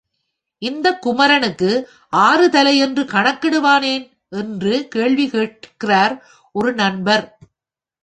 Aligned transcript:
இந்தக் 0.61 1.01
குமரனுக்கு 1.01 1.69
ஆறு 2.19 2.49
தலை 2.49 2.77
என்று 2.77 3.03
கணக்கிடுவானேன் 3.03 4.05
என்று 4.33 4.87
கேள்வி 4.87 5.29
கேட்கிறார், 5.29 6.15
ஒரு 6.55 6.73
நண்பர். 6.73 7.25